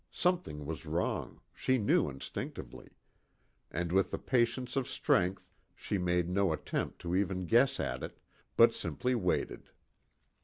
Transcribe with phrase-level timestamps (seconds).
[0.09, 2.87] Something was wrong, she knew instinctively;
[3.69, 8.17] and, with the patience of strength, she made no attempt to even guess at it,
[8.57, 9.69] but simply waited.